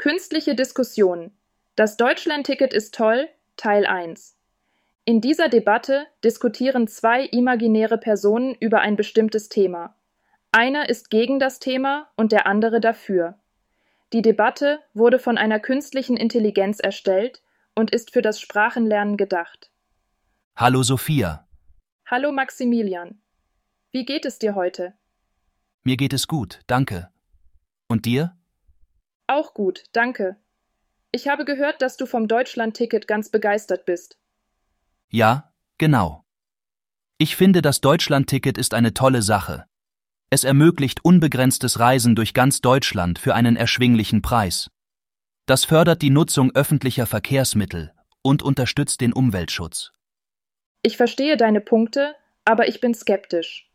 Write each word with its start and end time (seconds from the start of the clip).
Künstliche 0.00 0.54
Diskussion. 0.54 1.30
Das 1.76 1.98
Deutschlandticket 1.98 2.72
ist 2.72 2.94
toll, 2.94 3.28
Teil 3.58 3.84
1. 3.84 4.34
In 5.04 5.20
dieser 5.20 5.50
Debatte 5.50 6.06
diskutieren 6.24 6.88
zwei 6.88 7.26
imaginäre 7.26 7.98
Personen 7.98 8.54
über 8.54 8.80
ein 8.80 8.96
bestimmtes 8.96 9.50
Thema. 9.50 9.94
Einer 10.52 10.88
ist 10.88 11.10
gegen 11.10 11.38
das 11.38 11.58
Thema 11.58 12.08
und 12.16 12.32
der 12.32 12.46
andere 12.46 12.80
dafür. 12.80 13.38
Die 14.14 14.22
Debatte 14.22 14.78
wurde 14.94 15.18
von 15.18 15.36
einer 15.36 15.60
künstlichen 15.60 16.16
Intelligenz 16.16 16.80
erstellt 16.80 17.42
und 17.74 17.90
ist 17.90 18.10
für 18.10 18.22
das 18.22 18.40
Sprachenlernen 18.40 19.18
gedacht. 19.18 19.70
Hallo 20.56 20.82
Sophia. 20.82 21.46
Hallo 22.06 22.32
Maximilian. 22.32 23.20
Wie 23.90 24.06
geht 24.06 24.24
es 24.24 24.38
dir 24.38 24.54
heute? 24.54 24.94
Mir 25.82 25.98
geht 25.98 26.14
es 26.14 26.26
gut, 26.26 26.60
danke. 26.66 27.10
Und 27.86 28.06
dir? 28.06 28.39
Auch 29.30 29.54
gut, 29.54 29.84
danke. 29.92 30.34
Ich 31.12 31.28
habe 31.28 31.44
gehört, 31.44 31.82
dass 31.82 31.96
du 31.96 32.06
vom 32.06 32.26
Deutschlandticket 32.26 33.06
ganz 33.06 33.28
begeistert 33.28 33.84
bist. 33.84 34.18
Ja, 35.08 35.52
genau. 35.78 36.24
Ich 37.16 37.36
finde, 37.36 37.62
das 37.62 37.80
Deutschlandticket 37.80 38.58
ist 38.58 38.74
eine 38.74 38.92
tolle 38.92 39.22
Sache. 39.22 39.66
Es 40.30 40.42
ermöglicht 40.42 41.04
unbegrenztes 41.04 41.78
Reisen 41.78 42.16
durch 42.16 42.34
ganz 42.34 42.60
Deutschland 42.60 43.20
für 43.20 43.36
einen 43.36 43.54
erschwinglichen 43.54 44.20
Preis. 44.20 44.68
Das 45.46 45.64
fördert 45.64 46.02
die 46.02 46.10
Nutzung 46.10 46.50
öffentlicher 46.56 47.06
Verkehrsmittel 47.06 47.92
und 48.22 48.42
unterstützt 48.42 49.00
den 49.00 49.12
Umweltschutz. 49.12 49.92
Ich 50.82 50.96
verstehe 50.96 51.36
deine 51.36 51.60
Punkte, 51.60 52.16
aber 52.44 52.66
ich 52.66 52.80
bin 52.80 52.94
skeptisch. 52.94 53.70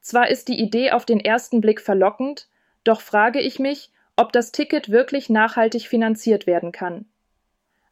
Zwar 0.00 0.30
ist 0.30 0.48
die 0.48 0.60
Idee 0.60 0.90
auf 0.90 1.06
den 1.06 1.20
ersten 1.20 1.60
Blick 1.60 1.80
verlockend, 1.80 2.48
doch 2.82 3.00
frage 3.00 3.40
ich 3.40 3.60
mich, 3.60 3.92
ob 4.20 4.34
das 4.34 4.52
Ticket 4.52 4.90
wirklich 4.90 5.30
nachhaltig 5.30 5.88
finanziert 5.88 6.46
werden 6.46 6.72
kann. 6.72 7.06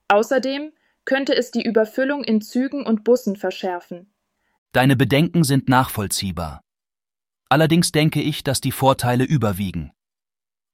Außerdem 0.09 0.73
könnte 1.07 1.35
es 1.35 1.51
die 1.51 1.63
Überfüllung 1.63 2.23
in 2.23 2.43
Zügen 2.43 2.85
und 2.85 3.03
Bussen 3.03 3.35
verschärfen. 3.35 4.13
Deine 4.73 4.95
Bedenken 4.95 5.43
sind 5.43 5.71
nachvollziehbar. 5.71 6.61
Allerdings 7.49 7.93
denke 7.93 8.21
ich, 8.21 8.45
dass 8.45 8.61
die 8.61 8.73
Vorteile 8.73 9.25
überwiegen. 9.25 9.91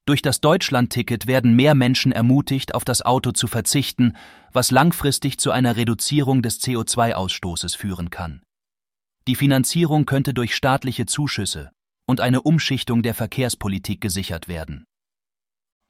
Durch 0.06 0.22
das 0.22 0.40
Deutschlandticket 0.40 1.28
werden 1.28 1.54
mehr 1.54 1.76
Menschen 1.76 2.10
ermutigt, 2.10 2.74
auf 2.74 2.84
das 2.84 3.02
Auto 3.02 3.30
zu 3.30 3.46
verzichten, 3.46 4.16
was 4.52 4.72
langfristig 4.72 5.38
zu 5.38 5.52
einer 5.52 5.76
Reduzierung 5.76 6.42
des 6.42 6.60
CO2-Ausstoßes 6.62 7.76
führen 7.76 8.10
kann. 8.10 8.42
Die 9.28 9.36
Finanzierung 9.36 10.04
könnte 10.04 10.34
durch 10.34 10.56
staatliche 10.56 11.06
Zuschüsse 11.06 11.70
und 12.06 12.20
eine 12.20 12.42
Umschichtung 12.42 13.04
der 13.04 13.14
Verkehrspolitik 13.14 14.00
gesichert 14.00 14.48
werden. 14.48 14.84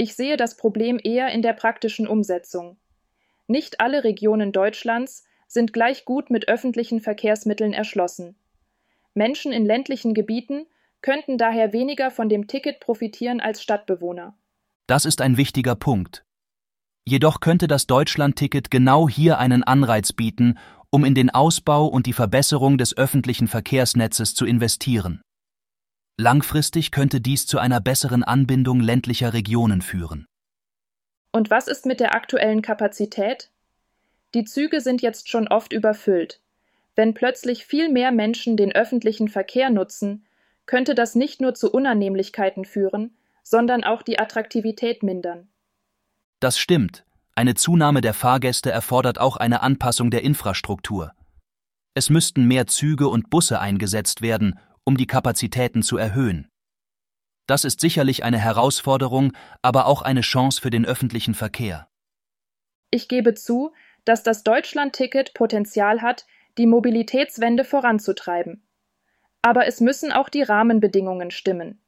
Ich 0.05 0.17
sehe 0.17 0.37
das 0.37 0.59
Problem 0.59 1.01
eher 1.03 1.31
in 1.31 1.41
der 1.41 1.55
praktischen 1.55 2.07
Umsetzung. 2.07 2.77
Nicht 3.47 3.81
alle 3.81 4.05
Regionen 4.05 4.53
Deutschlands 4.53 5.25
sind 5.47 5.73
gleich 5.73 6.05
gut 6.05 6.29
mit 6.29 6.47
öffentlichen 6.47 7.01
Verkehrsmitteln 7.01 7.73
erschlossen. 7.73 8.37
Menschen 9.15 9.51
in 9.51 9.65
ländlichen 9.65 10.13
Gebieten 10.13 10.67
könnten 11.01 11.39
daher 11.39 11.73
weniger 11.73 12.11
von 12.11 12.29
dem 12.29 12.49
Ticket 12.49 12.81
profitieren 12.81 13.41
als 13.41 13.63
Stadtbewohner. 13.63 14.37
Das 14.87 15.07
ist 15.07 15.23
ein 15.23 15.39
wichtiger 15.39 15.75
Punkt. 15.75 16.27
Jedoch 17.07 17.41
könnte 17.41 17.67
das 17.67 17.87
Deutschlandticket 17.87 18.71
genau 18.71 19.09
hier 19.09 19.39
einen 19.39 19.65
Anreiz 19.65 20.13
bieten, 20.13 20.59
um 20.91 21.07
in 21.07 21.15
den 21.15 21.31
Ausbau 21.31 21.87
und 21.87 22.05
die 22.05 22.13
Verbesserung 22.13 22.77
des 22.77 22.95
öffentlichen 22.95 23.49
Verkehrsnetzes 23.49 24.35
zu 24.35 24.45
investieren. 24.45 25.23
Langfristig 26.17 26.93
könnte 26.93 27.21
dies 27.21 27.47
zu 27.47 27.59
einer 27.59 27.81
besseren 27.81 28.23
Anbindung 28.23 28.81
ländlicher 28.81 29.33
Regionen 29.33 29.83
führen. 29.83 30.27
Und 31.33 31.51
was 31.51 31.67
ist 31.67 31.87
mit 31.87 31.99
der 31.99 32.15
aktuellen 32.15 32.63
Kapazität? 32.63 33.51
Die 34.35 34.45
Züge 34.45 34.81
sind 34.81 35.03
jetzt 35.03 35.29
schon 35.29 35.49
oft 35.49 35.73
überfüllt. 35.73 36.41
Wenn 36.95 37.15
plötzlich 37.15 37.67
viel 37.67 37.89
mehr 37.89 38.13
Menschen 38.13 38.57
den 38.57 38.73
öffentlichen 38.73 39.29
Verkehr 39.29 39.71
nutzen, 39.71 40.25
könnte 40.67 40.95
das 40.95 41.17
nicht 41.17 41.41
nur 41.41 41.55
zu 41.55 41.73
Unannehmlichkeiten 41.73 42.65
führen, 42.65 43.17
sondern 43.43 43.83
auch 43.83 44.03
die 44.03 44.19
Attraktivität 44.19 45.03
mindern. 45.03 45.49
Das 46.39 46.59
stimmt. 46.59 47.05
Eine 47.35 47.55
Zunahme 47.55 48.01
der 48.01 48.15
Fahrgäste 48.15 48.71
erfordert 48.71 49.19
auch 49.19 49.37
eine 49.37 49.63
Anpassung 49.63 50.11
der 50.13 50.23
Infrastruktur. 50.23 51.13
Es 51.95 52.11
müssten 52.11 52.47
mehr 52.47 52.69
Züge 52.69 53.09
und 53.09 53.31
Busse 53.31 53.61
eingesetzt 53.61 54.23
werden, 54.23 54.59
um 54.85 54.97
die 54.97 55.07
Kapazitäten 55.07 55.83
zu 55.83 55.97
erhöhen. 55.97 56.49
Das 57.47 57.65
ist 57.65 57.81
sicherlich 57.81 58.25
eine 58.25 58.39
Herausforderung, 58.39 59.33
aber 59.63 59.87
auch 59.87 60.03
eine 60.03 60.23
Chance 60.23 60.61
für 60.61 60.71
den 60.71 60.87
öffentlichen 60.87 61.35
Verkehr. 61.35 61.89
Ich 62.91 63.09
gebe 63.09 63.35
zu, 63.35 63.73
dass 64.05 64.23
das 64.23 64.45
Deutschland-Ticket 64.45 65.35
Potenzial 65.35 66.03
hat, 66.03 66.27
die 66.57 66.67
Mobilitätswende 66.67 67.65
voranzutreiben 67.65 68.65
aber 69.45 69.67
es 69.67 69.83
müssen 69.83 70.11
auch 70.11 70.31
die 70.31 70.41
Rahmenbedingungen 70.41 71.31
stimmen. 71.31 71.79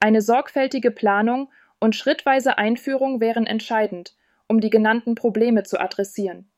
Eine 0.00 0.20
sorgfältige 0.20 0.90
Planung 0.90 1.50
und 1.80 1.96
schrittweise 1.96 2.58
Einführung 2.58 3.20
wären 3.20 3.46
entscheidend, 3.46 4.14
um 4.48 4.60
die 4.60 4.68
genannten 4.68 5.14
Probleme 5.14 5.62
zu 5.62 5.80
adressieren. 5.80 6.52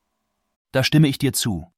Da 0.73 0.83
stimme 0.83 1.07
ich 1.07 1.17
dir 1.17 1.31
zu. 1.31 1.71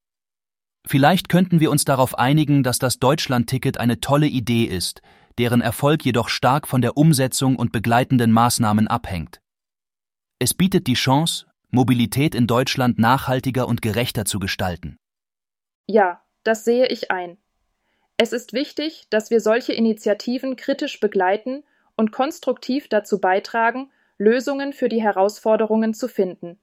Vielleicht 0.85 1.29
könnten 1.29 1.59
wir 1.59 1.71
uns 1.71 1.85
darauf 1.85 2.17
einigen, 2.17 2.63
dass 2.63 2.79
das 2.79 2.99
Deutschlandticket 2.99 3.79
eine 3.79 3.99
tolle 3.99 4.27
Idee 4.27 4.63
ist, 4.63 5.01
deren 5.37 5.61
Erfolg 5.61 6.03
jedoch 6.05 6.29
stark 6.29 6.67
von 6.67 6.81
der 6.81 6.97
Umsetzung 6.97 7.55
und 7.55 7.71
begleitenden 7.71 8.31
Maßnahmen 8.31 8.87
abhängt. 8.87 9.41
Es 10.39 10.53
bietet 10.53 10.87
die 10.87 10.93
Chance, 10.93 11.45
Mobilität 11.69 12.33
in 12.33 12.47
Deutschland 12.47 12.97
nachhaltiger 12.97 13.67
und 13.67 13.81
gerechter 13.81 14.25
zu 14.25 14.39
gestalten. 14.39 14.97
Ja, 15.85 16.21
das 16.43 16.65
sehe 16.65 16.87
ich 16.87 17.11
ein. 17.11 17.37
Es 18.17 18.33
ist 18.33 18.53
wichtig, 18.53 19.07
dass 19.09 19.29
wir 19.29 19.39
solche 19.39 19.73
Initiativen 19.73 20.55
kritisch 20.55 20.99
begleiten 20.99 21.63
und 21.95 22.11
konstruktiv 22.11 22.87
dazu 22.89 23.21
beitragen, 23.21 23.91
Lösungen 24.17 24.73
für 24.73 24.89
die 24.89 25.01
Herausforderungen 25.01 25.93
zu 25.93 26.07
finden. 26.07 26.59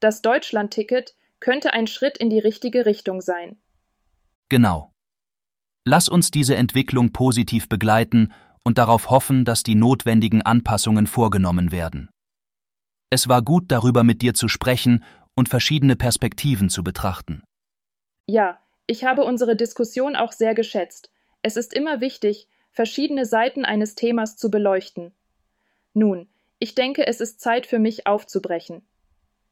Das 0.00 0.22
Deutschlandticket 0.22 1.16
könnte 1.40 1.72
ein 1.72 1.86
Schritt 1.86 2.18
in 2.18 2.30
die 2.30 2.38
richtige 2.38 2.86
Richtung 2.86 3.20
sein. 3.20 3.56
Genau. 4.48 4.92
Lass 5.84 6.08
uns 6.08 6.30
diese 6.30 6.56
Entwicklung 6.56 7.12
positiv 7.12 7.68
begleiten 7.68 8.32
und 8.64 8.78
darauf 8.78 9.10
hoffen, 9.10 9.44
dass 9.44 9.62
die 9.62 9.74
notwendigen 9.74 10.42
Anpassungen 10.42 11.06
vorgenommen 11.06 11.72
werden. 11.72 12.10
Es 13.10 13.28
war 13.28 13.42
gut, 13.42 13.66
darüber 13.68 14.04
mit 14.04 14.20
dir 14.20 14.34
zu 14.34 14.48
sprechen 14.48 15.02
und 15.34 15.48
verschiedene 15.48 15.96
Perspektiven 15.96 16.68
zu 16.68 16.84
betrachten. 16.84 17.42
Ja, 18.26 18.58
ich 18.86 19.04
habe 19.04 19.24
unsere 19.24 19.56
Diskussion 19.56 20.16
auch 20.16 20.32
sehr 20.32 20.54
geschätzt. 20.54 21.10
Es 21.40 21.56
ist 21.56 21.72
immer 21.72 22.00
wichtig, 22.00 22.48
verschiedene 22.72 23.24
Seiten 23.24 23.64
eines 23.64 23.94
Themas 23.94 24.36
zu 24.36 24.50
beleuchten. 24.50 25.12
Nun, 25.94 26.28
ich 26.58 26.74
denke, 26.74 27.06
es 27.06 27.20
ist 27.20 27.40
Zeit 27.40 27.66
für 27.66 27.78
mich 27.78 28.06
aufzubrechen. 28.06 28.82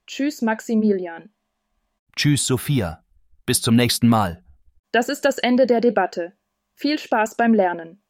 Tschüss, 0.07 0.43
Maximilian. 0.43 1.31
Tschüss, 2.16 2.47
Sophia. 2.47 3.04
Bis 3.44 3.60
zum 3.60 3.77
nächsten 3.77 4.09
Mal. 4.09 4.43
Das 4.91 5.10
ist 5.10 5.27
das 5.27 5.37
Ende 5.37 5.66
der 5.66 5.82
Debatte. 5.82 6.32
Viel 6.75 6.99
Spaß 6.99 7.37
beim 7.37 7.53
Lernen. 7.53 8.03